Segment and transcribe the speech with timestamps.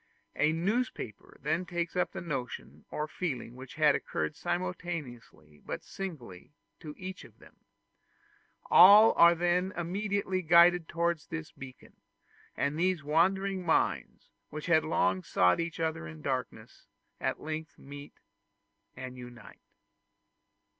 [0.35, 5.83] A newspaper then takes up the notion or the feeling which had occurred simultaneously, but
[5.83, 7.57] singly, to each of them.
[8.71, 11.97] All are then immediately guided towards this beacon;
[12.57, 16.87] and these wandering minds, which had long sought each other in darkness,
[17.19, 18.15] at length meet
[18.95, 19.61] and unite.